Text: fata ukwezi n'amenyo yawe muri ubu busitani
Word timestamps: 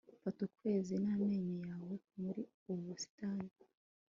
fata 0.23 0.39
ukwezi 0.49 0.93
n'amenyo 1.03 1.53
yawe 1.65 1.93
muri 2.21 2.41
ubu 2.69 2.81
busitani 2.87 3.49